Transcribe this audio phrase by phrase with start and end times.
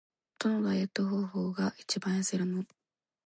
[0.39, 2.65] どのダイエット方法が一番痩せるの？